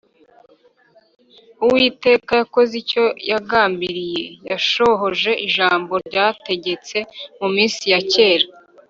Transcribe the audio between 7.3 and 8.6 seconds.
mu minsi ya kera.